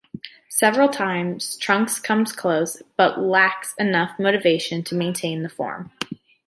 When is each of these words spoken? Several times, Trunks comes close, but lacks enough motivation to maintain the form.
Several 0.49 0.89
times, 0.89 1.55
Trunks 1.57 1.99
comes 1.99 2.31
close, 2.31 2.81
but 2.97 3.19
lacks 3.21 3.75
enough 3.77 4.17
motivation 4.17 4.81
to 4.85 4.95
maintain 4.95 5.43
the 5.43 5.47
form. 5.49 5.91